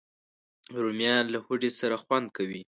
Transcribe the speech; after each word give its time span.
رومیان 0.83 1.25
له 1.33 1.39
هوږې 1.45 1.71
سره 1.79 1.95
خوند 2.03 2.27
کوي 2.37 2.61